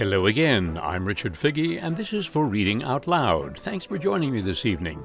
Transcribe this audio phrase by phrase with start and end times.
[0.00, 0.80] Hello again.
[0.82, 3.58] I'm Richard Figge, and this is for Reading Out Loud.
[3.58, 5.04] Thanks for joining me this evening.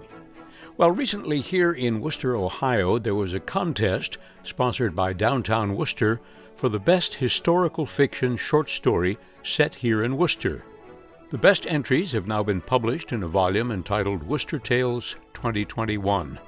[0.77, 6.21] Well, recently here in Wooster, Ohio, there was a contest sponsored by Downtown Wooster
[6.55, 10.63] for the best historical fiction short story set here in Wooster.
[11.29, 16.39] The best entries have now been published in a volume entitled Wooster Tales 2021.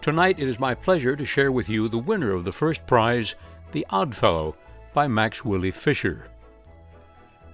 [0.00, 3.34] Tonight it is my pleasure to share with you the winner of the first prize,
[3.72, 4.56] The Oddfellow,
[4.94, 6.30] by Max Willie Fisher.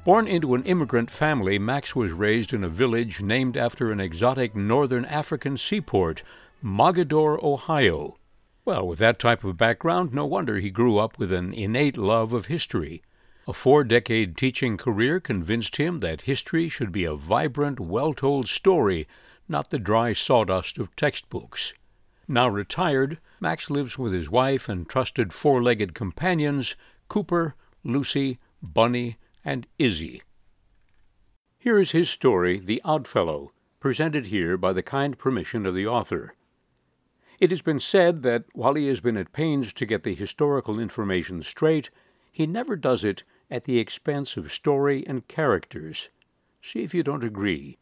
[0.05, 4.57] Born into an immigrant family, Max was raised in a village named after an exotic
[4.57, 6.25] northern African seaport,
[6.61, 8.19] Mogador, Ohio.
[8.65, 12.33] Well, with that type of background, no wonder he grew up with an innate love
[12.33, 13.01] of history.
[13.47, 18.49] A four decade teaching career convinced him that history should be a vibrant, well told
[18.49, 19.07] story,
[19.49, 21.75] not the dry sawdust of textbooks.
[22.27, 26.75] Now retired, Max lives with his wife and trusted four legged companions,
[27.09, 30.23] Cooper, Lucy, Bunny, and Izzy.
[31.59, 36.35] Here is his story, The Oddfellow, presented here by the kind permission of the author.
[37.39, 40.79] It has been said that while he has been at pains to get the historical
[40.79, 41.91] information straight,
[42.31, 46.09] he never does it at the expense of story and characters.
[46.63, 47.79] See if you don't agree.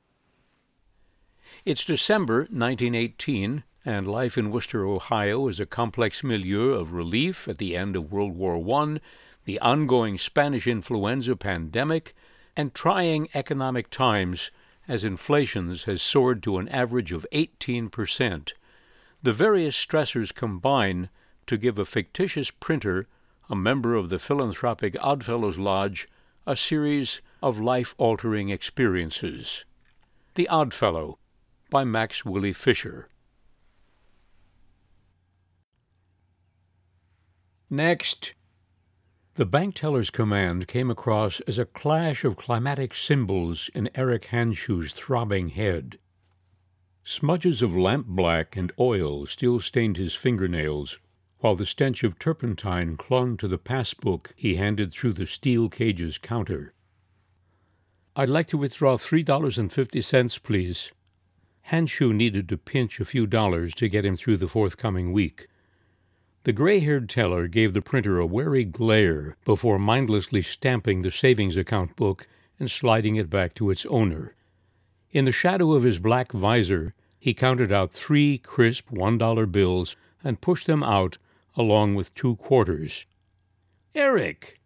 [1.64, 7.58] It's December 1918, and life in Wooster, Ohio is a complex milieu of relief at
[7.58, 8.98] the end of World War I
[9.44, 12.14] the ongoing Spanish influenza pandemic,
[12.56, 14.50] and trying economic times
[14.88, 18.52] as inflation has soared to an average of 18%.
[19.22, 21.10] The various stressors combine
[21.46, 23.06] to give a fictitious printer,
[23.48, 26.08] a member of the philanthropic Oddfellows Lodge,
[26.46, 29.64] a series of life altering experiences.
[30.34, 31.18] The Oddfellow
[31.70, 33.08] by Max Willie Fisher.
[37.68, 38.34] Next.
[39.40, 44.92] The bank teller's command came across as a clash of climatic cymbals in Eric Hanshu's
[44.92, 45.98] throbbing head.
[47.04, 50.98] Smudges of lampblack and oil still stained his fingernails,
[51.38, 56.18] while the stench of turpentine clung to the passbook he handed through the steel cage's
[56.18, 56.74] counter.
[58.14, 60.92] I'd like to withdraw three dollars and fifty cents, please.
[61.70, 65.46] Hanshu needed to pinch a few dollars to get him through the forthcoming week.
[66.44, 71.54] The gray haired teller gave the printer a wary glare before mindlessly stamping the savings
[71.54, 72.26] account book
[72.58, 74.34] and sliding it back to its owner.
[75.10, 79.96] In the shadow of his black visor, he counted out three crisp one dollar bills
[80.24, 81.18] and pushed them out
[81.56, 83.04] along with two quarters.
[83.94, 84.60] Eric!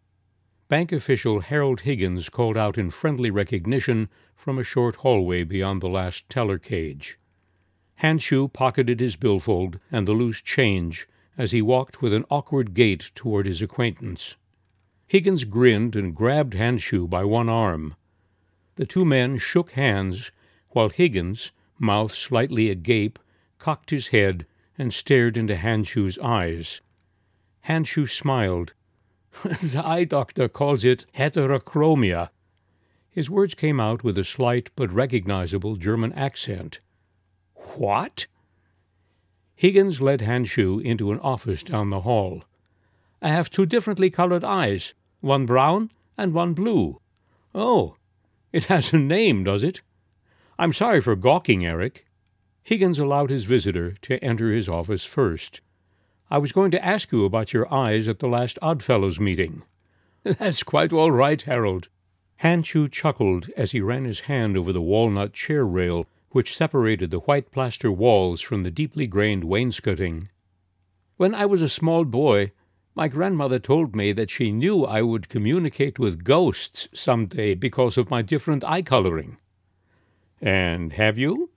[0.68, 5.88] Bank official Harold Higgins called out in friendly recognition from a short hallway beyond the
[5.88, 7.18] last teller cage.
[8.00, 13.10] Hanshu pocketed his billfold and the loose change as he walked with an awkward gait
[13.14, 14.36] toward his acquaintance.
[15.06, 17.94] Higgins grinned and grabbed Hanshu by one arm.
[18.76, 20.32] The two men shook hands,
[20.70, 23.18] while Higgins, mouth slightly agape,
[23.58, 24.46] cocked his head
[24.76, 26.80] and stared into Hanshu's eyes.
[27.66, 28.74] Hanshu smiled.
[29.42, 32.30] the eye doctor calls it heterochromia.
[33.10, 36.80] His words came out with a slight but recognizable German accent.
[37.76, 38.26] What?
[39.56, 42.44] Higgins led Hanshu into an office down the hall.
[43.22, 47.00] I have two differently colored eyes, one brown and one blue.
[47.54, 47.96] Oh,
[48.52, 49.80] it has a name, does it?
[50.58, 52.06] I'm sorry for gawking, Eric.
[52.62, 55.60] Higgins allowed his visitor to enter his office first.
[56.30, 59.62] I was going to ask you about your eyes at the last Oddfellows meeting.
[60.24, 61.88] That's quite all right, Harold.
[62.42, 67.20] Hanshu chuckled as he ran his hand over the walnut chair rail which separated the
[67.20, 70.28] white plaster walls from the deeply grained wainscoting.
[71.16, 72.50] When I was a small boy,
[72.96, 77.96] my grandmother told me that she knew I would communicate with ghosts some day because
[77.96, 79.36] of my different eye coloring.
[80.40, 81.50] And have you?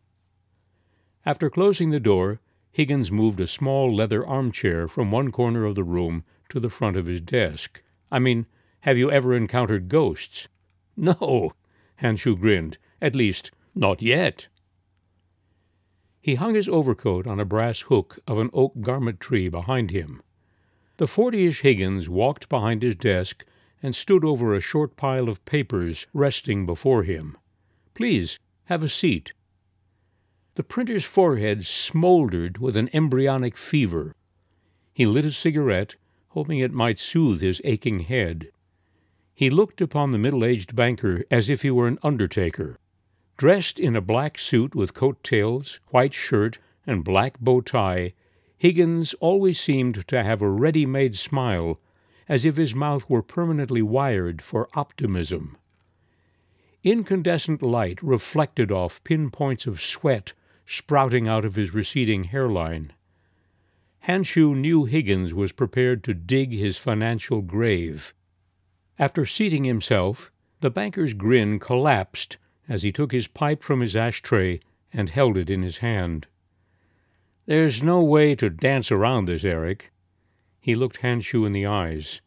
[1.26, 2.40] After closing the door,
[2.72, 6.98] Higgins moved a small leather armchair from one corner of the room to the front
[6.98, 7.82] of his desk.
[8.12, 8.46] I mean,
[8.82, 10.48] have you ever encountered ghosts?
[10.96, 11.54] No,
[12.00, 12.78] Hanshu grinned.
[13.02, 14.50] At least, not yet.
[16.28, 20.22] He hung his overcoat on a brass hook of an oak garment tree behind him.
[20.98, 23.46] The fortyish Higgins walked behind his desk
[23.82, 27.38] and stood over a short pile of papers resting before him.
[27.94, 29.32] Please, have a seat.
[30.56, 34.14] The printer's forehead smoldered with an embryonic fever.
[34.94, 35.96] He lit a cigarette,
[36.32, 38.52] hoping it might soothe his aching head.
[39.34, 42.76] He looked upon the middle aged banker as if he were an undertaker.
[43.38, 46.58] Dressed in a black suit with coat tails, white shirt,
[46.88, 48.14] and black bow tie,
[48.58, 51.80] Higgins always seemed to have a ready made smile,
[52.28, 55.56] as if his mouth were permanently wired for optimism.
[56.84, 60.34] Incandescent light reflected off pinpoints of sweat
[60.66, 62.92] sprouting out of his receding hairline.
[64.08, 68.16] Hanshu knew Higgins was prepared to dig his financial grave.
[68.98, 70.32] After seating himself,
[70.62, 72.38] the banker's grin collapsed
[72.68, 74.60] as he took his pipe from his ashtray
[74.94, 76.28] and held it in his hand.
[77.46, 79.92] There's no way to dance around this, Eric.
[80.60, 82.22] He looked Hanshu in the eyes.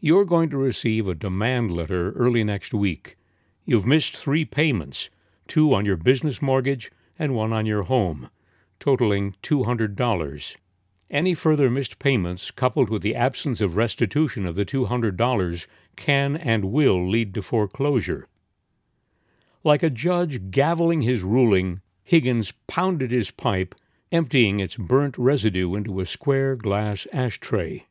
[0.00, 3.16] You're going to receive a demand letter early next week.
[3.64, 5.10] You've missed three payments
[5.48, 8.30] two on your business mortgage and one on your home,
[8.78, 10.56] totaling $200.
[11.10, 15.66] Any further missed payments, coupled with the absence of restitution of the $200,
[15.96, 18.28] can and will lead to foreclosure.
[19.64, 23.74] Like a judge gaveling his ruling, Higgins pounded his pipe,
[24.10, 27.86] emptying its burnt residue into a square glass ashtray.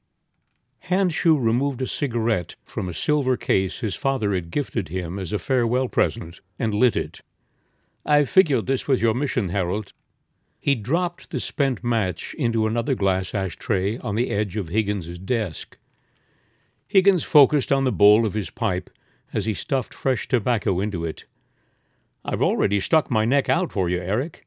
[0.90, 5.40] Hanshu removed a cigarette from a silver case his father had gifted him as a
[5.40, 7.22] farewell present and lit it.
[8.06, 9.92] I figured this was your mission, Harold.
[10.60, 15.78] He dropped the spent match into another glass ashtray on the edge of Higgins's desk.
[16.88, 18.90] Higgins focused on the bowl of his pipe
[19.34, 21.26] as he stuffed fresh tobacco into it.
[22.30, 24.46] I've already stuck my neck out for you, Eric.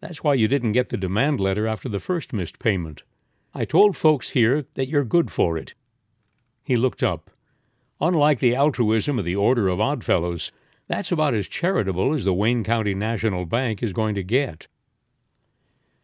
[0.00, 3.04] That's why you didn't get the demand letter after the first missed payment.
[3.54, 5.74] I told folks here that you're good for it.
[6.64, 7.30] He looked up.
[8.00, 10.50] Unlike the altruism of the Order of Oddfellows,
[10.88, 14.66] that's about as charitable as the Wayne County National Bank is going to get.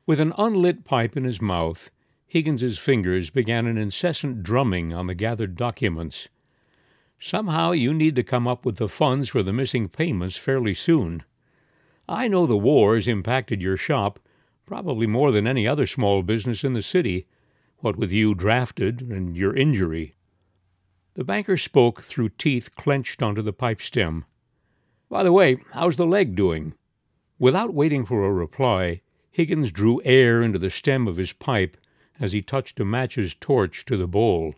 [0.07, 1.91] With an unlit pipe in his mouth,
[2.29, 6.29] Higgins's fingers began an incessant drumming on the gathered documents.
[7.19, 11.23] Somehow you need to come up with the funds for the missing payments fairly soon.
[12.09, 14.21] I know the war has impacted your shop,
[14.67, 17.27] probably more than any other small business in the city,
[17.79, 20.15] what with you drafted and your injury.
[21.15, 24.25] The banker spoke through teeth clenched onto the pipe stem.
[25.09, 26.75] By the way, how's the leg doing?
[27.39, 31.77] Without waiting for a reply, Higgins drew air into the stem of his pipe
[32.19, 34.55] as he touched a match's torch to the bowl.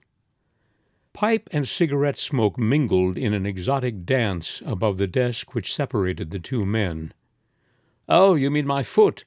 [1.18, 6.38] Pipe and cigarette smoke mingled in an exotic dance above the desk which separated the
[6.38, 7.12] two men.
[8.08, 9.24] Oh, you mean my foot?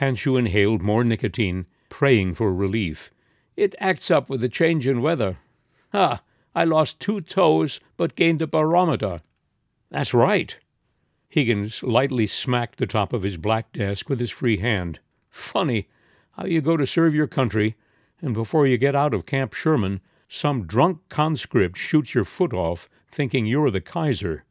[0.00, 3.10] Hanshu inhaled more nicotine, praying for relief.
[3.54, 5.36] It acts up with the change in weather.
[5.92, 6.22] Ah,
[6.54, 9.20] I lost two toes, but gained a barometer.
[9.90, 10.56] That's right.
[11.28, 15.00] Higgins lightly smacked the top of his black desk with his free hand.
[15.28, 15.86] Funny
[16.30, 17.76] how you go to serve your country,
[18.22, 22.88] and before you get out of Camp Sherman, some drunk conscript shoots your foot off,
[23.10, 24.44] thinking you're the Kaiser.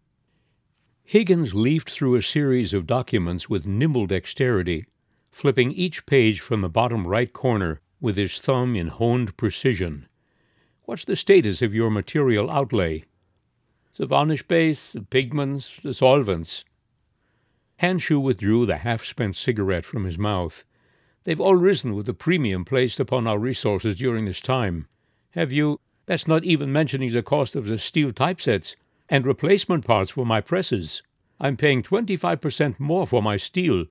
[1.03, 4.87] Higgins leafed through a series of documents with nimble dexterity,
[5.31, 10.07] flipping each page from the bottom right corner with his thumb in honed precision.
[10.83, 13.05] What's the status of your material outlay?
[13.95, 16.65] The varnish base, the pigments, the solvents.
[17.81, 20.63] Hanshu withdrew the half spent cigarette from his mouth.
[21.23, 24.87] They've all risen with the premium placed upon our resources during this time.
[25.37, 25.79] Have you?
[26.07, 28.75] That's not even mentioning the cost of the steel typesets
[29.07, 31.03] and replacement parts for my presses.
[31.39, 33.85] I'm paying 25% more for my steel.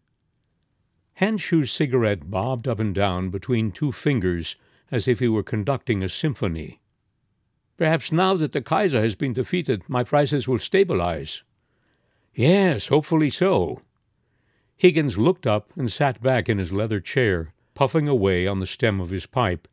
[1.21, 4.57] Hanshu's cigarette bobbed up and down between two fingers
[4.91, 6.81] as if he were conducting a symphony.
[7.77, 11.45] Perhaps now that the Kaiser has been defeated, my prices will stabilize.
[12.35, 13.83] Yes, hopefully so.
[14.77, 19.01] Higgins looked up and sat back in his leather chair, puffing away on the stem
[19.01, 19.69] of his pipe.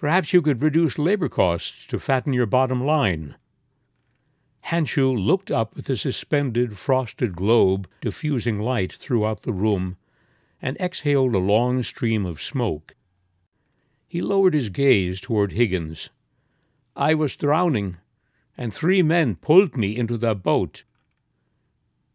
[0.00, 3.36] Perhaps you could reduce labor costs to fatten your bottom line.
[4.64, 9.98] Hanshu looked up at the suspended frosted globe diffusing light throughout the room
[10.62, 12.96] and exhaled a long stream of smoke.
[14.08, 16.08] He lowered his gaze toward Higgins.
[16.96, 17.98] I was drowning,
[18.56, 20.84] and three men pulled me into the boat.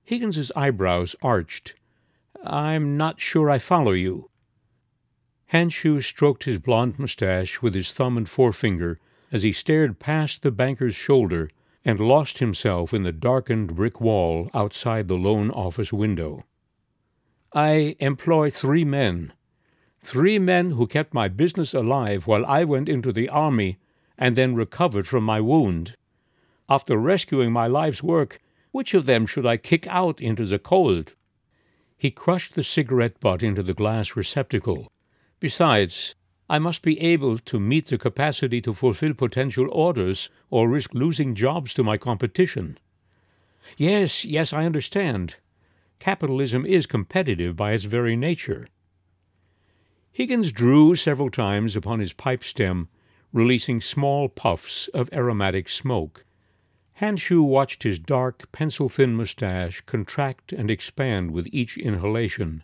[0.03, 1.75] Higgins's eyebrows arched.
[2.43, 4.31] I'm not sure I follow you.
[5.53, 8.99] Hanshu stroked his blond mustache with his thumb and forefinger
[9.31, 11.49] as he stared past the banker's shoulder
[11.83, 16.43] and lost himself in the darkened brick wall outside the loan office window.
[17.53, 19.33] I employ three men.
[20.01, 23.77] Three men who kept my business alive while I went into the army
[24.17, 25.95] and then recovered from my wound.
[26.67, 28.39] After rescuing my life's work,
[28.71, 31.13] which of them should I kick out into the cold?
[31.97, 34.91] He crushed the cigarette butt into the glass receptacle.
[35.45, 36.15] Besides,
[36.49, 41.35] I must be able to meet the capacity to fulfill potential orders or risk losing
[41.35, 42.79] jobs to my competition.
[43.77, 45.35] Yes, yes, I understand.
[45.99, 48.67] Capitalism is competitive by its very nature.
[50.11, 52.89] Higgins drew several times upon his pipe stem
[53.31, 56.25] releasing small puffs of aromatic smoke.
[56.99, 62.63] Hanshu watched his dark, pencil thin mustache contract and expand with each inhalation.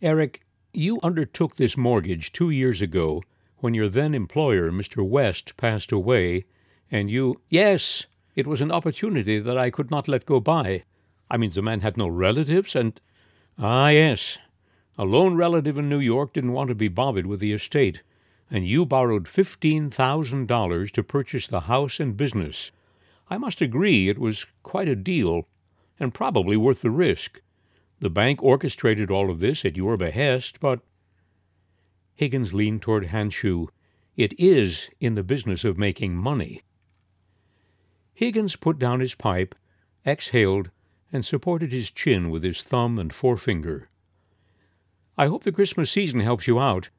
[0.00, 3.22] Eric, you undertook this mortgage two years ago
[3.58, 5.06] when your then employer, Mr.
[5.06, 6.44] West, passed away,
[6.90, 7.40] and you.
[7.48, 8.06] Yes,
[8.36, 10.84] it was an opportunity that I could not let go by.
[11.30, 13.00] I mean, the man had no relatives, and.
[13.58, 14.38] Ah, yes.
[14.96, 18.02] A lone relative in New York didn't want to be bothered with the estate,
[18.50, 22.70] and you borrowed $15,000 to purchase the house and business.
[23.30, 25.48] I must agree it was quite a deal,
[25.98, 27.40] and probably worth the risk.
[28.00, 30.80] The bank orchestrated all of this at your behest, but.
[32.14, 33.68] Higgins leaned toward Hanshu.
[34.16, 36.62] It is in the business of making money.
[38.14, 39.54] Higgins put down his pipe,
[40.04, 40.70] exhaled,
[41.12, 43.88] and supported his chin with his thumb and forefinger.
[45.16, 46.90] I hope the Christmas season helps you out.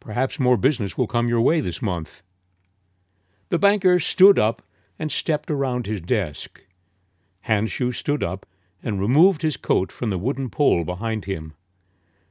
[0.00, 2.22] Perhaps more business will come your way this month.
[3.50, 4.62] The banker stood up
[4.98, 6.62] and stepped around his desk.
[7.46, 8.46] Hanshu stood up
[8.82, 11.54] and removed his coat from the wooden pole behind him.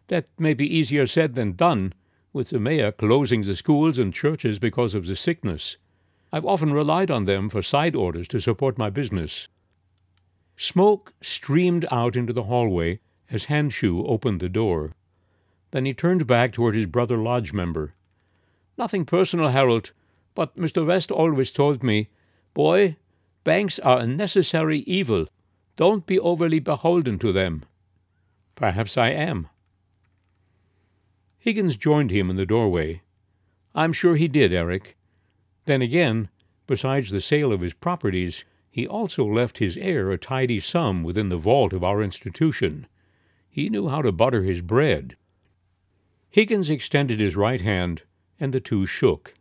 [0.08, 1.93] That may be easier said than done,
[2.34, 5.77] with the mayor closing the schools and churches because of the sickness.
[6.31, 9.48] I've often relied on them for side orders to support my business.
[10.55, 14.91] Smoke streamed out into the hallway as Hanshu opened the door.
[15.72, 17.93] Then he turned back toward his brother lodge member.
[18.77, 19.91] Nothing personal, Harold,
[20.36, 20.86] but Mr.
[20.86, 22.10] West always told me,
[22.53, 22.98] Boy,
[23.43, 25.27] banks are a necessary evil.
[25.75, 27.65] Don't be overly beholden to them.
[28.55, 29.47] Perhaps I am.
[31.39, 33.01] Higgins joined him in the doorway.
[33.73, 34.95] I'm sure he did, Eric.
[35.65, 36.29] Then again,
[36.67, 41.29] besides the sale of his properties, he also left his heir a tidy sum within
[41.29, 42.87] the vault of our institution.
[43.49, 45.17] He knew how to butter his bread.
[46.29, 48.03] Higgins extended his right hand,
[48.39, 49.33] and the two shook.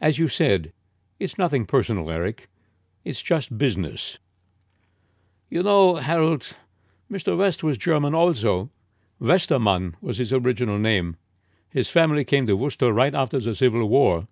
[0.00, 0.72] As you said,
[1.20, 2.48] it's nothing personal, Eric.
[3.04, 4.18] It's just business.
[5.50, 6.56] You know, Harold,
[7.10, 7.36] Mr.
[7.36, 8.70] West was German also.
[9.20, 11.16] Westermann was his original name.
[11.68, 14.26] His family came to Wooster right after the Civil War.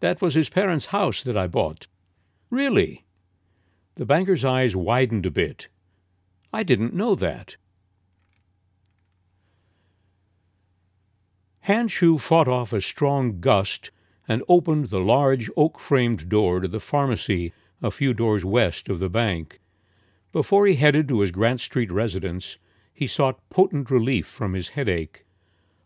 [0.00, 1.86] That was his parents' house that I bought.
[2.50, 3.04] Really?
[3.96, 5.68] The banker's eyes widened a bit.
[6.52, 7.56] I didn't know that.
[11.66, 13.90] Hanshu fought off a strong gust
[14.26, 18.98] and opened the large oak framed door to the pharmacy a few doors west of
[18.98, 19.60] the bank.
[20.32, 22.58] Before he headed to his Grant Street residence,
[22.92, 25.24] he sought potent relief from his headache.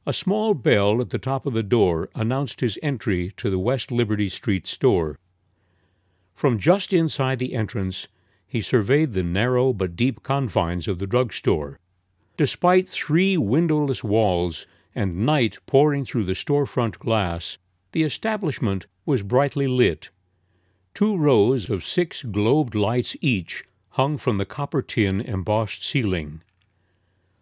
[0.04, 3.92] A small bell at the top of the door announced his entry to the West
[3.92, 5.16] Liberty Street store.
[6.34, 8.08] From just inside the entrance,
[8.48, 11.78] he surveyed the narrow but deep confines of the drugstore.
[12.36, 17.58] Despite three windowless walls and night pouring through the storefront glass,
[17.92, 20.10] the establishment was brightly lit.
[20.94, 26.40] Two rows of six globed lights each hung from the copper tin embossed ceiling.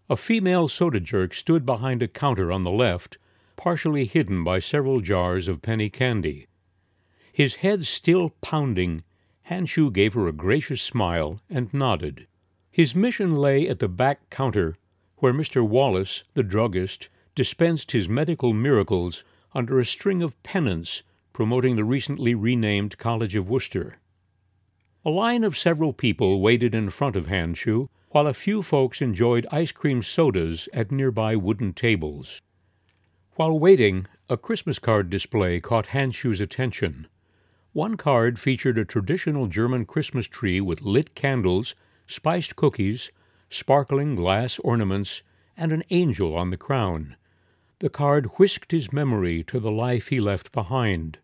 [0.09, 3.19] A female soda jerk stood behind a counter on the left,
[3.57, 6.49] partially hidden by several jars of penny candy.
[7.33, 9.05] His head still pounding,
[9.49, 12.27] Hanshu gave her a gracious smile and nodded.
[12.73, 14.77] His mission lay at the back counter,
[15.19, 15.65] where Mr.
[15.65, 19.23] Wallace, the druggist, dispensed his medical miracles
[19.55, 24.00] under a string of pennants promoting the recently renamed College of Wooster.
[25.05, 29.47] A line of several people waited in front of Hanshu, while a few folks enjoyed
[29.51, 32.43] ice cream sodas at nearby wooden tables.
[33.37, 37.07] While waiting, a Christmas card display caught Hanshu's attention.
[37.73, 41.75] One card featured a traditional German Christmas tree with lit candles,
[42.07, 43.11] spiced cookies,
[43.49, 45.23] sparkling glass ornaments,
[45.57, 47.17] and an angel on the crown
[47.81, 51.19] the card whisked his memory to the life he left behind.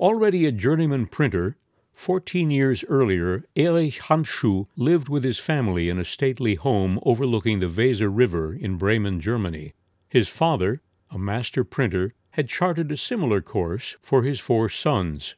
[0.00, 1.58] Already a journeyman printer,
[1.94, 7.66] fourteen years earlier, Erich Hanschu lived with his family in a stately home overlooking the
[7.66, 9.72] Weser River in Bremen, Germany.
[10.08, 15.36] His father, a master printer, had charted a similar course for his four sons.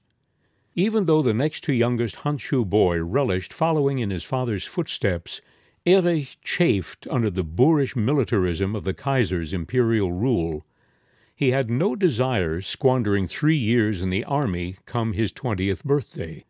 [0.74, 5.40] Even though the next to youngest Hanschu boy relished following in his father's footsteps,
[5.86, 10.66] Erich chafed under the boorish militarism of the Kaiser's imperial rule.
[11.36, 16.46] He had no desire squandering three years in the army come his twentieth birthday.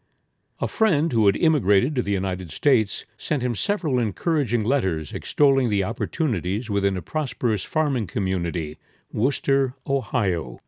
[0.60, 5.70] A friend who had immigrated to the United States sent him several encouraging letters extolling
[5.70, 8.78] the opportunities within a prosperous farming community,
[9.12, 10.60] Wooster, Ohio.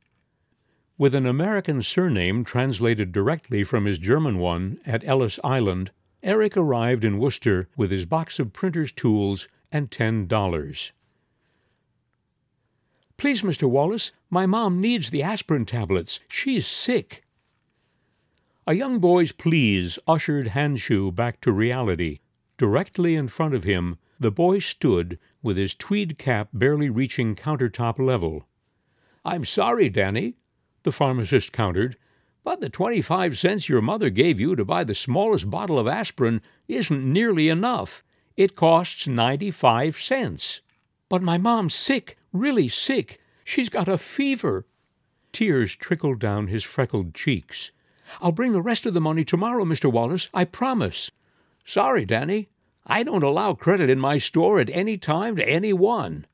[0.98, 5.92] With an American surname translated directly from his German one at Ellis Island,
[6.24, 10.90] Eric arrived in Wooster with his box of printer's tools and ten dollars.
[13.18, 13.68] Please, Mr.
[13.68, 16.20] Wallace, my mom needs the aspirin tablets.
[16.28, 17.24] She's sick.
[18.64, 22.20] A young boy's pleas ushered Hanshu back to reality.
[22.58, 27.98] Directly in front of him, the boy stood with his tweed cap barely reaching countertop
[27.98, 28.46] level.
[29.24, 30.34] I'm sorry, Danny,
[30.84, 31.96] the pharmacist countered,
[32.44, 36.40] but the twenty-five cents your mother gave you to buy the smallest bottle of aspirin
[36.68, 38.04] isn't nearly enough.
[38.36, 40.60] It costs ninety-five cents.
[41.08, 43.20] But my mom's sick, really sick.
[43.44, 44.66] She's got a fever.
[45.32, 47.70] Tears trickled down his freckled cheeks.
[48.20, 49.90] I'll bring the rest of the money tomorrow, Mr.
[49.90, 51.10] Wallace, I promise.
[51.64, 52.48] Sorry, Danny.
[52.86, 56.26] I don't allow credit in my store at any time to any one.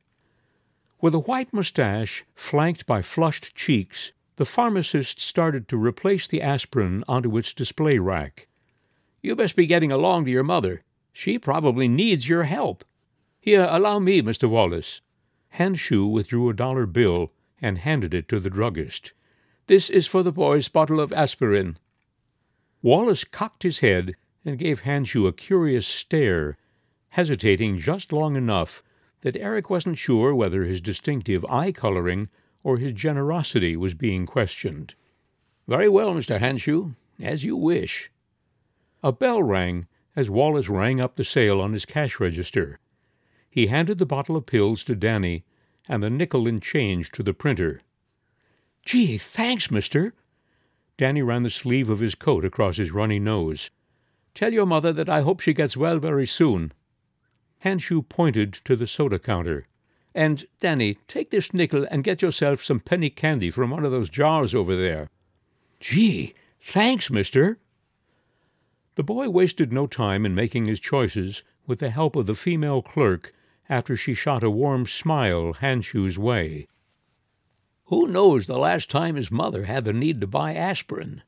[1.01, 7.05] With a white mustache flanked by flushed cheeks, the pharmacist started to replace the aspirin
[7.09, 8.47] onto its display rack.
[9.21, 10.83] You best be getting along to your mother.
[11.13, 12.85] She probably needs your help.
[13.41, 14.49] Here, allow me, Mr.
[14.49, 15.01] Wallace.
[15.59, 17.33] Hanshu withdrew a dollar bill
[17.63, 19.13] and handed it to the druggist.
[19.67, 21.79] This is for the boy's bottle of aspirin.
[22.83, 26.59] Wallace cocked his head and gave Hanshu a curious stare,
[27.11, 28.83] hesitating just long enough
[29.23, 32.29] that Eric wasn't sure whether his distinctive eye coloring
[32.63, 34.95] or his generosity was being questioned.
[35.67, 36.41] Very well, Mr.
[36.41, 38.11] Hanshu, as you wish.
[39.03, 42.79] A bell rang as Wallace rang up the sale on his cash register.
[43.55, 45.45] He handed the bottle of pills to Danny
[45.89, 47.83] and the nickel in change to the printer.
[48.85, 50.13] Gee, thanks, mister.
[50.97, 53.71] Danny ran the sleeve of his coat across his runny nose.
[54.35, 56.73] Tell your mother that I hope she gets well very soon.
[57.65, 59.69] Hanshu pointed to the soda counter.
[60.17, 64.11] And, Danny, take this nickel and get yourself some penny candy from one of those
[64.11, 65.09] jars over there.
[65.79, 67.61] Gee, thanks, mister.
[68.97, 72.83] The boy wasted no time in making his choices with the help of the female
[72.83, 73.33] clerk
[73.69, 76.67] after she shot a warm smile Hanshu's way.
[77.87, 81.23] Who knows the last time his mother had the need to buy aspirin?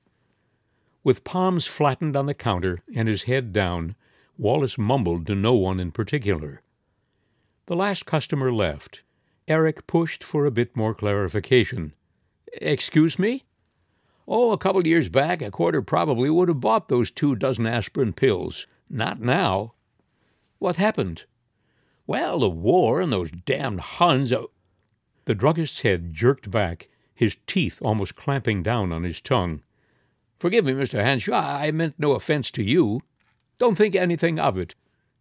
[1.05, 3.95] With palms flattened on the counter and his head down,
[4.39, 6.63] Wallace mumbled to no one in particular.
[7.67, 9.03] The last customer left.
[9.49, 11.93] Eric pushed for a bit more clarification.
[12.55, 13.45] Excuse me?
[14.27, 18.13] Oh, a couple years back, a quarter probably would have bought those two dozen aspirin
[18.13, 18.67] pills.
[18.91, 19.75] Not now.
[20.59, 21.25] What happened?
[22.07, 24.33] Well, the war and those damned Huns.
[24.33, 24.45] Uh,
[25.25, 29.63] the druggist's head jerked back, his teeth almost clamping down on his tongue.
[30.39, 31.03] Forgive me, Mr.
[31.03, 33.01] Hanshu, I meant no offense to you.
[33.59, 34.75] Don't think anything of it.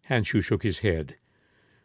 [0.08, 1.16] Hanshu shook his head.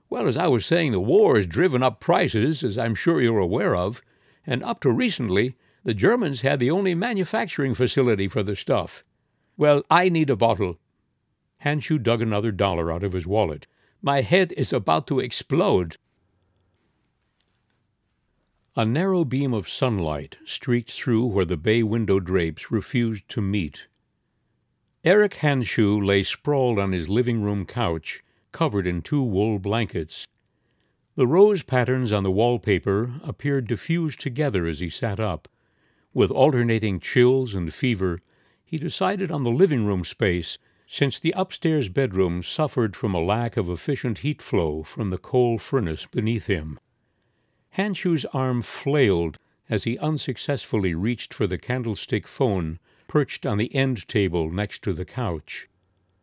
[0.10, 3.40] Well, as I was saying, the war has driven up prices, as I'm sure you're
[3.40, 4.02] aware of,
[4.46, 9.04] and up to recently, the Germans had the only manufacturing facility for the stuff.
[9.58, 10.78] Well, I need a bottle.
[11.64, 13.68] Hanshu dug another dollar out of his wallet.
[14.04, 15.98] My head is about to explode.
[18.76, 23.88] A narrow beam of sunlight streaked through where the bay window drapes refused to meet.
[25.04, 30.26] Eric Hanshu lay sprawled on his living room couch, covered in two wool blankets.
[31.16, 35.48] The rose patterns on the wallpaper appeared to fuse together as he sat up.
[36.14, 38.22] With alternating chills and fever,
[38.64, 40.58] he decided on the living room space,
[40.94, 45.58] since the upstairs bedroom suffered from a lack of efficient heat flow from the coal
[45.58, 46.78] furnace beneath him.
[47.70, 49.38] Hanshu's arm flailed
[49.70, 52.78] as he unsuccessfully reached for the candlestick phone
[53.08, 55.70] perched on the end table next to the couch.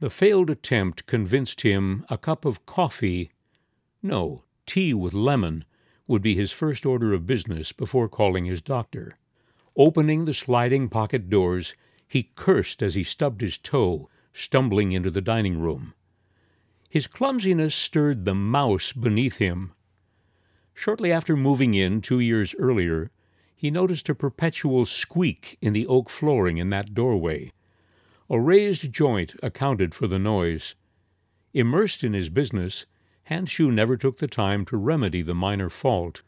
[0.01, 3.31] The failed attempt convinced him a cup of coffee,
[4.03, 5.65] no, tea with lemon,
[6.07, 9.17] would be his first order of business before calling his doctor.
[9.77, 11.73] Opening the sliding pocket doors,
[12.07, 15.95] he cursed as he stubbed his toe, stumbling into the dining room.
[16.89, 19.73] His clumsiness stirred the mouse beneath him,
[20.79, 23.11] Shortly after moving in two years earlier,
[23.57, 27.51] he noticed a perpetual squeak in the oak flooring in that doorway.
[28.31, 30.77] A raised joint accounted for the noise.
[31.53, 32.87] Immersed in his business,
[33.29, 36.23] Hanshu never took the time to remedy the minor fault.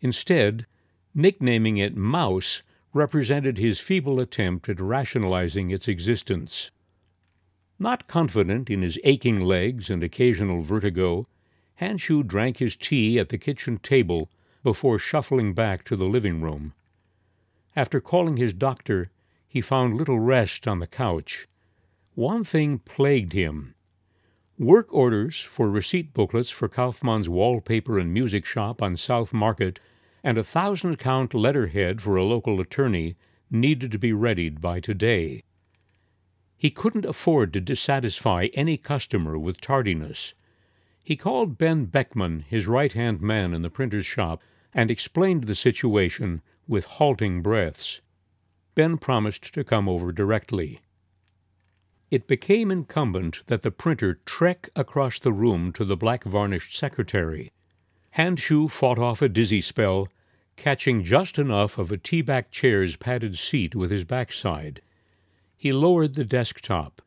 [0.00, 0.66] Instead,
[1.14, 6.72] nicknaming it Mouse represented his feeble attempt at rationalizing its existence.
[7.78, 11.28] Not confident in his aching legs and occasional vertigo,
[11.80, 14.28] Hanshu drank his tea at the kitchen table
[14.64, 16.72] before shuffling back to the living room.
[17.76, 19.10] After calling his doctor,
[19.46, 21.46] he found little rest on the couch.
[22.16, 23.74] One thing plagued him.
[24.58, 29.78] Work orders for receipt booklets for Kaufmann's wallpaper and music shop on South Market
[30.24, 33.16] and a thousand count letterhead for a local attorney
[33.52, 35.44] needed to be readied by today.
[36.58, 40.34] He couldn't afford to dissatisfy any customer with tardiness.
[41.04, 44.42] He called Ben Beckman, his right hand man in the printer's shop,
[44.74, 48.00] and explained the situation with halting breaths.
[48.74, 50.80] Ben promised to come over directly.
[52.10, 57.52] It became incumbent that the printer trek across the room to the black varnished secretary.
[58.16, 60.08] Handschuh fought off a dizzy spell,
[60.56, 64.82] catching just enough of a tea back chair's padded seat with his backside.
[65.60, 67.02] He lowered the desktop.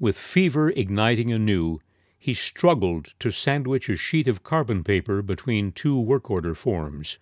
[0.00, 1.78] With fever igniting anew,
[2.18, 7.18] he struggled to sandwich a sheet of carbon paper between two work order forms.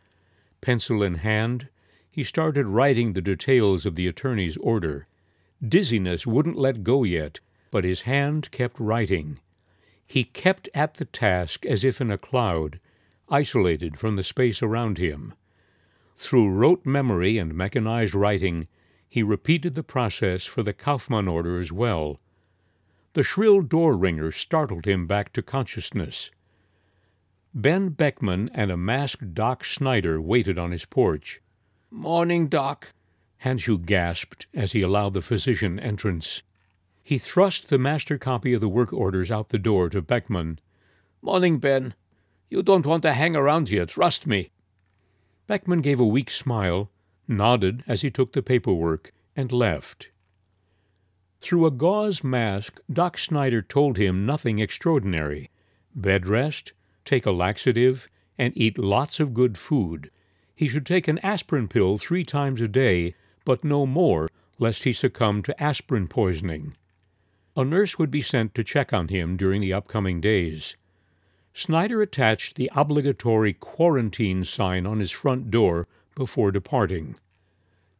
[0.63, 1.69] Pencil in hand,
[2.11, 5.07] he started writing the details of the attorney's order.
[5.63, 9.41] Dizziness wouldn't let go yet, but his hand kept writing.
[10.07, 12.81] He kept at the task as if in a cloud,
[13.29, 15.35] isolated from the space around him.
[16.17, 18.67] Through rote memory and mechanized writing,
[19.15, 22.19] he repeated the process for the Kaufmann order as well.
[23.13, 26.33] The shrill door ringer startled him back to consciousness.
[27.55, 31.41] Ben Beckman and a masked Doc Snyder waited on his porch.
[31.93, 32.93] Morning, Doc,
[33.45, 36.43] Handschuh gasped as he allowed the physician entrance.
[37.05, 40.59] He thrust the master copy of the work orders out the door to Beckman.
[41.23, 41.95] Morning, Ben.
[42.51, 44.51] You don't want to hang around here, trust me.
[45.47, 46.91] Beckman gave a weak smile,
[47.27, 50.09] nodded as he took the paperwork, and left.
[51.41, 55.51] Through a gauze mask, Doc Snyder told him nothing extraordinary.
[55.95, 56.73] Bed rest,
[57.05, 58.09] take a laxative,
[58.39, 60.11] and eat lots of good food.
[60.57, 64.93] He should take an aspirin pill three times a day, but no more, lest he
[64.93, 66.77] succumb to aspirin poisoning.
[67.57, 70.77] A nurse would be sent to check on him during the upcoming days.
[71.53, 77.17] Snyder attached the obligatory quarantine sign on his front door before departing.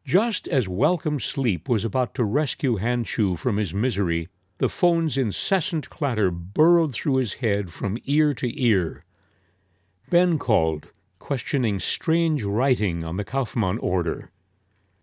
[0.05, 5.89] Just as welcome sleep was about to rescue Handschuh from his misery, the phone's incessant
[5.89, 9.03] clatter burrowed through his head from ear to ear.
[10.09, 14.31] Ben called, questioning strange writing on the Kaufmann order.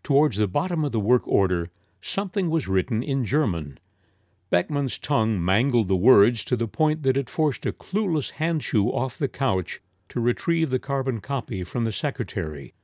[0.03, 1.71] Towards the bottom of the work order,
[2.01, 3.79] something was written in German.
[4.51, 9.19] Beckman's tongue mangled the words to the point that it forced a clueless Handschuh off
[9.19, 12.75] the couch to retrieve the carbon copy from the secretary.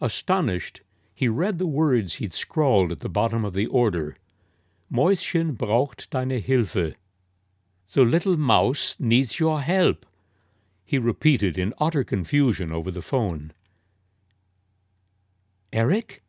[0.00, 0.80] Astonished,
[1.14, 4.16] he read the words he'd scrawled at the bottom of the order.
[4.90, 6.94] Mäuschen braucht deine Hilfe.
[7.92, 10.06] The little mouse needs your help,
[10.90, 13.52] he repeated in utter confusion over the phone.
[15.72, 16.24] Eric?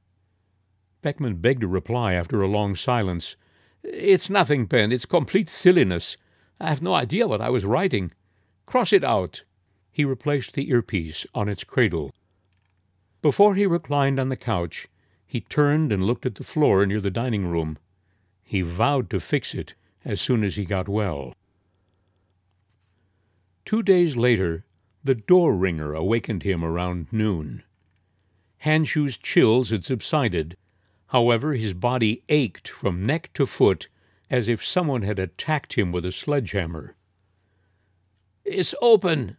[1.01, 3.35] Beckman begged a reply after a long silence.
[3.83, 4.91] It's nothing, Ben.
[4.91, 6.15] It's complete silliness.
[6.59, 8.11] I have no idea what I was writing.
[8.67, 9.43] Cross it out.
[9.91, 12.13] He replaced the earpiece on its cradle.
[13.21, 14.87] Before he reclined on the couch,
[15.27, 17.77] he turned and looked at the floor near the dining room.
[18.43, 21.35] He vowed to fix it as soon as he got well.
[23.63, 24.65] Two days later,
[25.03, 27.63] the door ringer awakened him around noon.
[28.65, 30.57] Handschuh's chills had subsided.
[31.07, 33.87] However, his body ached from neck to foot
[34.29, 36.95] as if someone had attacked him with a sledgehammer.
[38.45, 39.37] It's open,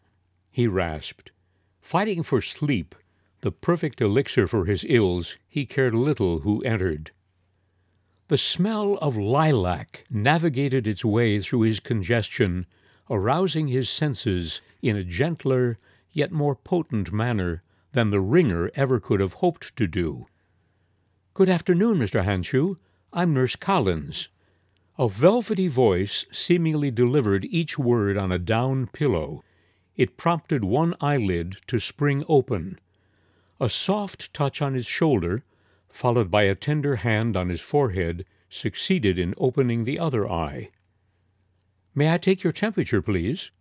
[0.50, 1.32] he rasped.
[1.80, 2.94] Fighting for sleep,
[3.42, 7.10] the perfect elixir for his ills, he cared little who entered.
[8.28, 12.66] The smell of lilac navigated its way through his congestion,
[13.10, 15.78] arousing his senses in a gentler
[16.12, 20.26] yet more potent manner than the ringer ever could have hoped to do.
[21.34, 22.24] Good afternoon, Mr.
[22.24, 22.76] Handschuh.
[23.12, 24.28] I'm Nurse Collins.
[24.98, 29.42] A velvety voice seemingly delivered each word on a down pillow.
[29.96, 32.78] It prompted one eyelid to spring open.
[33.62, 35.44] A soft touch on his shoulder,
[35.88, 40.70] followed by a tender hand on his forehead, succeeded in opening the other eye.
[41.94, 43.52] May I take your temperature, please?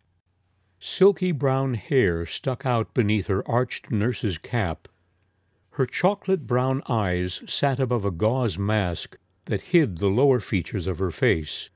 [0.79, 4.87] Silky brown hair stuck out beneath her arched nurse's cap.
[5.73, 10.97] Her chocolate brown eyes sat above a gauze mask that hid the lower features of
[10.97, 11.69] her face.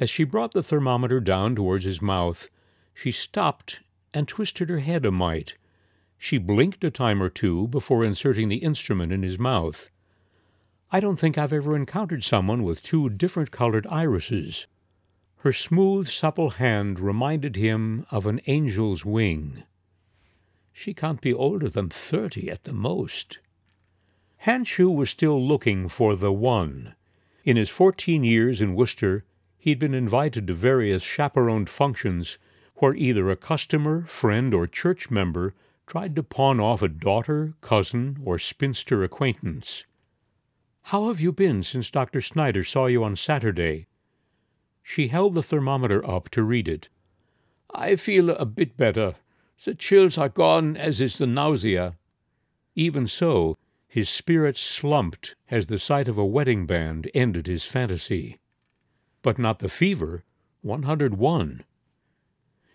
[0.00, 2.48] As she brought the thermometer down towards his mouth,
[2.94, 3.80] she stopped
[4.14, 5.56] and twisted her head a mite.
[6.18, 9.90] She blinked a time or two before inserting the instrument in his mouth.
[10.90, 14.66] I don't think I've ever encountered someone with two different colored irises.
[15.38, 19.64] Her smooth, supple hand reminded him of an angel's wing.
[20.72, 23.38] She can't be older than thirty at the most.
[24.46, 26.94] Handschuh was still looking for the one.
[27.44, 29.24] In his fourteen years in Wooster,
[29.58, 32.38] he'd been invited to various chaperoned functions
[32.76, 35.54] where either a customer, friend, or church member
[35.86, 39.84] tried to pawn off a daughter, cousin, or spinster acquaintance.
[40.88, 42.20] How have you been since Dr.
[42.20, 43.86] Snyder saw you on Saturday?
[44.82, 46.88] She held the thermometer up to read it.
[47.74, 49.14] I feel a bit better.
[49.64, 51.96] The chills are gone, as is the nausea.
[52.74, 53.56] Even so,
[53.94, 58.40] His spirit slumped as the sight of a wedding band ended his fantasy.
[59.22, 60.24] But not the fever.
[60.62, 61.62] 101.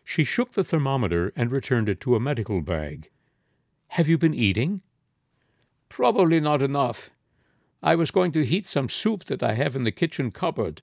[0.09, 3.11] She shook the thermometer and returned it to a medical bag.
[3.89, 4.81] Have you been eating?
[5.87, 7.11] Probably not enough.
[7.83, 10.81] I was going to heat some soup that I have in the kitchen cupboard.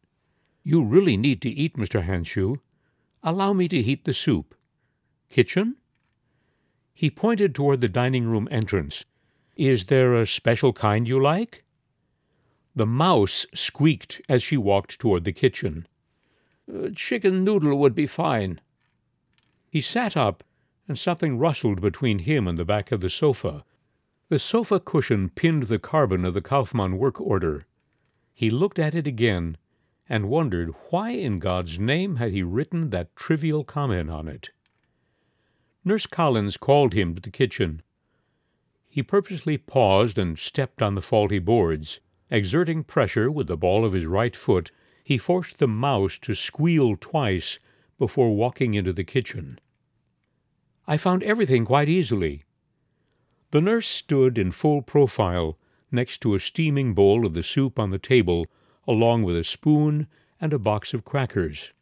[0.63, 2.05] You really need to eat, Mr.
[2.05, 2.59] Hanshew.
[3.25, 4.55] Allow me to heat the soup.
[5.29, 5.75] Kitchen?
[6.95, 9.05] He pointed toward the dining room entrance.
[9.57, 11.65] Is there a special kind you like?
[12.77, 15.89] The mouse squeaked as she walked toward the kitchen.
[16.73, 18.61] Uh, chicken noodle would be fine.
[19.69, 20.45] He sat up,
[20.89, 23.65] and something rustled between him and the back of the sofa.
[24.29, 27.67] The sofa cushion pinned the carbon of the Kaufmann work order.
[28.35, 29.57] He looked at it again
[30.09, 34.51] and wondered why in God's name had he written that trivial comment on it.
[35.85, 37.83] Nurse Collins called him to the kitchen.
[38.89, 42.01] He purposely paused and stepped on the faulty boards.
[42.31, 44.71] Exerting pressure with the ball of his right foot,
[45.05, 47.59] he forced the mouse to squeal twice
[47.99, 49.59] before walking into the kitchen.
[50.87, 52.45] I found everything quite easily.
[53.51, 55.59] The nurse stood in full profile
[55.91, 58.47] next to a steaming bowl of the soup on the table,
[58.87, 60.07] along with a spoon
[60.41, 61.73] and a box of crackers.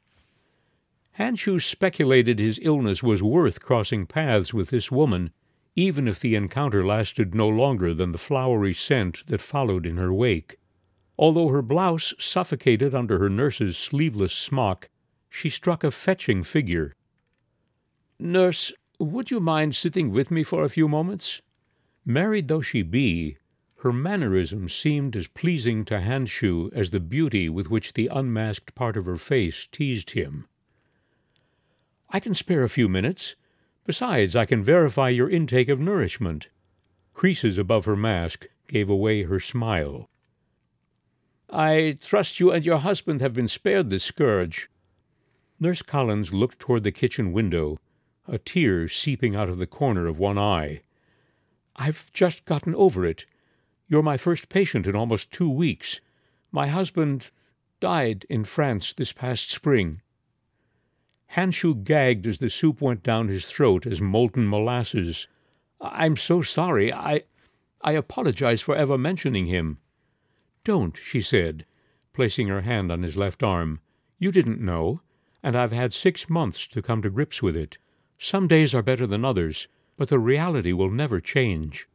[1.12, 5.30] Hanshew speculated his illness was worth crossing paths with this woman
[5.76, 10.12] even if the encounter lasted no longer than the flowery scent that followed in her
[10.12, 10.56] wake.
[11.18, 14.88] Although her blouse suffocated under her nurse's sleeveless smock,
[15.34, 16.92] she struck a fetching figure.
[18.20, 21.42] Nurse, would you mind sitting with me for a few moments?
[22.06, 23.36] Married though she be,
[23.78, 28.96] her mannerism seemed as pleasing to Hanshew as the beauty with which the unmasked part
[28.96, 30.46] of her face teased him.
[32.10, 33.34] I can spare a few minutes.
[33.84, 36.48] Besides, I can verify your intake of nourishment.
[37.12, 40.08] Creases above her mask gave away her smile.
[41.50, 44.70] I trust you and your husband have been spared this scourge.
[45.64, 47.78] Nurse Collins looked toward the kitchen window,
[48.28, 50.82] a tear seeping out of the corner of one eye.
[51.74, 53.24] I've just gotten over it.
[53.88, 56.02] You're my first patient in almost two weeks.
[56.52, 57.30] My husband
[57.80, 60.02] died in France this past spring.
[61.28, 65.26] Hanshew gagged as the soup went down his throat as molten molasses.
[65.80, 66.92] I'm so sorry.
[66.92, 67.22] I
[67.80, 69.78] I apologize for ever mentioning him.
[70.62, 71.64] Don't, she said,
[72.12, 73.80] placing her hand on his left arm.
[74.18, 75.00] You didn't know,
[75.44, 77.76] and I've had six months to come to grips with it.
[78.18, 81.86] Some days are better than others, but the reality will never change.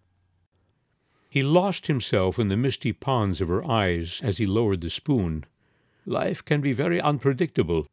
[1.32, 5.46] He lost himself in the misty ponds of her eyes as he lowered the spoon.
[6.06, 7.88] Life can be very unpredictable.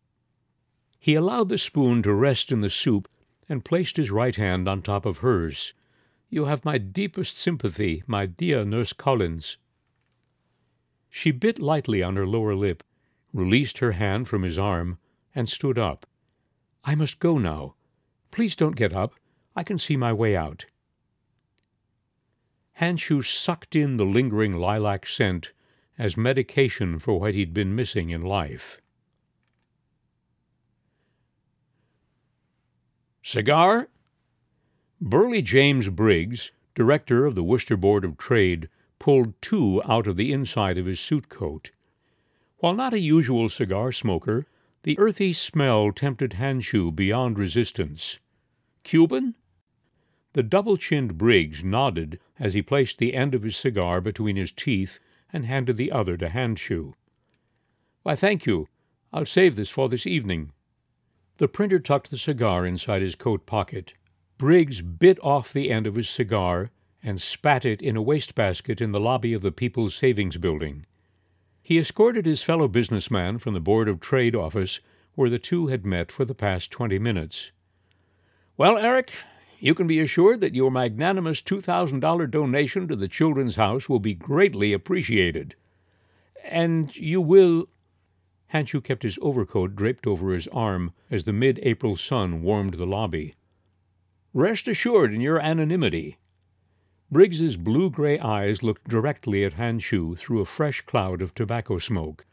[1.01, 3.09] He allowed the spoon to rest in the soup
[3.49, 5.73] and placed his right hand on top of hers.
[6.29, 9.57] You have my deepest sympathy, my dear Nurse Collins.
[11.09, 12.83] She bit lightly on her lower lip,
[13.33, 14.99] released her hand from his arm,
[15.37, 16.07] and stood up.
[16.83, 17.75] I must go now.
[18.33, 19.15] Please don't get up.
[19.55, 20.65] I can see my way out.
[22.73, 25.53] Hanshew sucked in the lingering lilac scent
[25.99, 28.81] as medication for what he'd been missing in life.
[33.23, 33.89] Cigar?
[35.01, 38.69] Burley James Briggs, director of the Wooster Board of Trade,
[38.99, 41.71] pulled two out of the inside of his suit coat.
[42.59, 44.47] While not a usual cigar smoker,
[44.87, 48.21] the earthy smell tempted Hanshew beyond resistance.
[48.85, 49.35] Cuban?
[50.35, 54.53] The double chinned Briggs nodded as he placed the end of his cigar between his
[54.53, 55.01] teeth
[55.33, 56.93] and handed the other to Hanshew.
[58.05, 58.69] Why, thank you.
[59.13, 60.53] I'll save this for this evening.
[61.39, 63.95] The printer tucked the cigar inside his coat pocket.
[64.39, 66.71] Briggs bit off the end of his cigar
[67.03, 70.85] and spat it in a wastebasket in the lobby of the People's Savings Building.
[71.67, 74.79] He escorted his fellow businessman from the Board of Trade office,
[75.17, 77.51] where the two had met for the past twenty minutes.
[78.57, 79.13] Well, Eric,
[79.59, 84.15] you can be assured that your magnanimous $2,000 donation to the Children's House will be
[84.15, 85.57] greatly appreciated.
[86.45, 87.69] And you will
[88.51, 92.87] Hanshew kept his overcoat draped over his arm as the mid April sun warmed the
[92.87, 93.35] lobby.
[94.33, 96.19] Rest assured in your anonymity.
[97.09, 102.27] Briggs's blue gray eyes looked directly at Hanshew through a fresh cloud of tobacco smoke.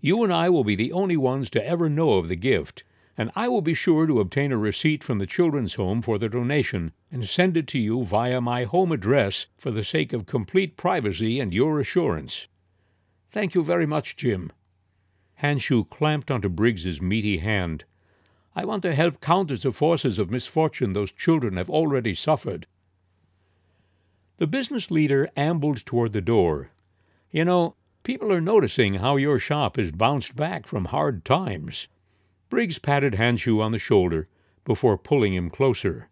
[0.00, 2.84] You and I will be the only ones to ever know of the gift,
[3.16, 6.28] and I will be sure to obtain a receipt from the Children's Home for the
[6.28, 10.76] donation and send it to you via my home address for the sake of complete
[10.76, 12.48] privacy and your assurance.
[13.30, 14.52] Thank you very much, Jim.
[15.36, 17.84] Hanshew clamped onto Briggs's meaty hand.
[18.54, 22.66] I want to help counter the forces of misfortune those children have already suffered.
[24.38, 26.70] The business leader ambled toward the door.
[27.30, 31.88] You know, people are noticing how your shop has bounced back from hard times.
[32.48, 34.28] Briggs patted Handshoe on the shoulder
[34.64, 36.08] before pulling him closer.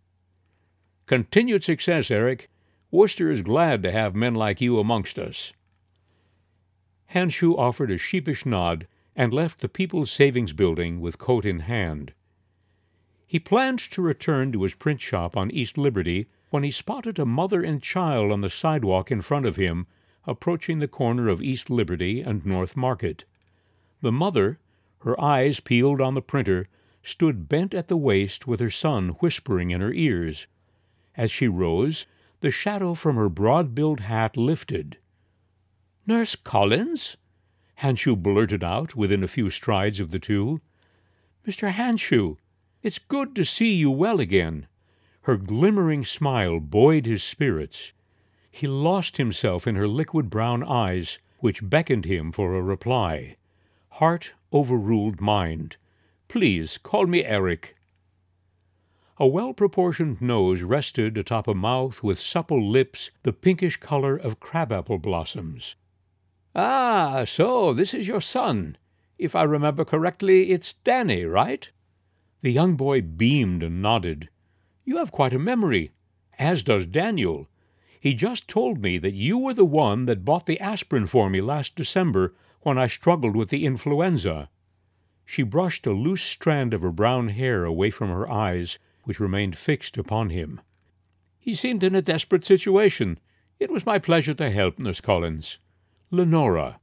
[1.07, 2.49] Continued success, Eric.
[2.91, 5.53] Wooster is glad to have men like you amongst us.
[7.15, 12.13] Handshoe offered a sheepish nod and left the People's Savings Building with coat in hand.
[13.27, 17.25] He planned to return to his print shop on East Liberty when he spotted a
[17.25, 19.87] mother and child on the sidewalk in front of him,
[20.27, 23.25] approaching the corner of East Liberty and North Market.
[24.03, 24.59] The mother,
[25.01, 26.69] her eyes peeled on the printer,
[27.03, 30.47] stood bent at the waist with her son whispering in her ears.
[31.17, 32.07] As she rose,
[32.41, 34.99] the shadow from her broad-billed hat lifted.
[36.07, 37.17] Nurse Collins?
[37.81, 40.61] Handshoe blurted out within a few strides of the two.
[41.47, 41.73] Mr.
[41.73, 42.37] Handshoe,
[42.83, 44.67] it's good to see you well again.
[45.23, 47.93] Her glimmering smile buoyed his spirits.
[48.51, 53.37] He lost himself in her liquid brown eyes, which beckoned him for a reply.
[53.91, 55.77] Heart overruled mind.
[56.29, 57.77] Please call me Eric.
[59.19, 64.41] A well proportioned nose rested atop a mouth with supple lips the pinkish color of
[64.41, 65.77] crabapple blossoms.
[66.55, 68.79] Ah, so this is your son.
[69.19, 71.71] If I remember correctly, it's Danny, right?
[72.41, 74.31] The young boy beamed and nodded.
[74.91, 75.93] You have quite a memory,
[76.37, 77.47] as does Daniel.
[78.01, 81.41] He just told me that you were the one that bought the aspirin for me
[81.41, 84.51] last December when I struggled with the influenza.
[85.25, 89.57] She brushed a loose strand of her brown hair away from her eyes, which remained
[89.57, 90.61] fixed upon him.
[91.39, 93.21] He seemed in a desperate situation.
[93.61, 95.59] It was my pleasure to help, Nurse Collins.
[96.11, 96.81] Lenora.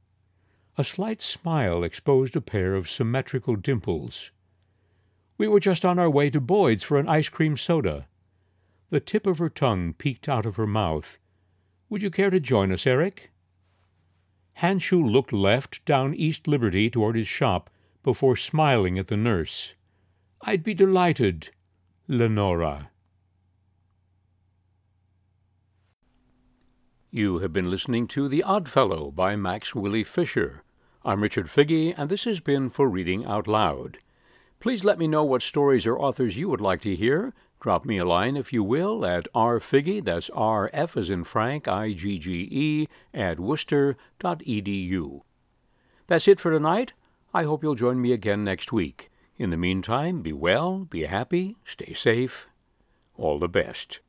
[0.78, 4.30] A slight smile exposed a pair of symmetrical dimples.
[5.38, 8.08] We were just on our way to Boyd's for an ice cream soda.
[8.90, 11.16] The tip of her tongue peeked out of her mouth.
[11.88, 13.30] Would you care to join us, Eric?
[14.60, 17.70] Handshoe looked left down East Liberty toward his shop
[18.02, 19.74] before smiling at the nurse.
[20.42, 21.50] I'd be delighted,
[22.08, 22.90] Lenora.
[27.12, 30.64] You have been listening to The Odd Fellow by Max Willie Fisher.
[31.04, 33.98] I'm Richard Figge, and this has been for Reading Out Loud.
[34.60, 37.32] Please let me know what stories or authors you would like to hear.
[37.60, 42.86] Drop me a line, if you will, at rfigge, that's R-F as in Frank, I-G-G-E,
[43.12, 45.22] at wooster.edu.
[46.06, 46.92] That's it for tonight.
[47.34, 49.10] I hope you'll join me again next week.
[49.36, 52.46] In the meantime, be well, be happy, stay safe.
[53.16, 54.00] All the best.